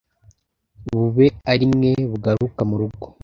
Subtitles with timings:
[0.89, 3.05] bube ari mwe bugaruka murugo